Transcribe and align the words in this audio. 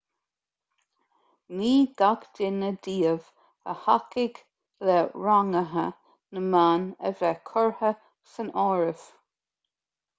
ní 1.57 1.73
gach 2.01 2.23
duine 2.37 2.69
díobh 2.87 3.29
a 3.73 3.77
thacaigh 3.83 4.41
le 4.87 4.97
ranguithe 5.27 5.85
na 6.37 6.45
mban 6.49 6.89
a 7.11 7.15
bheith 7.21 7.43
curtha 7.51 7.95
san 8.37 8.53
áireamh 8.65 9.05